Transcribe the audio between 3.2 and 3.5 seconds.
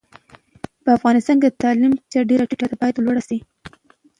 شي